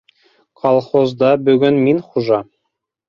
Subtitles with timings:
[0.61, 2.41] Колхозда бөгөн мин хужа.